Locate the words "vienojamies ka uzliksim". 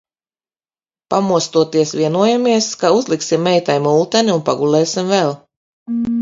1.99-3.45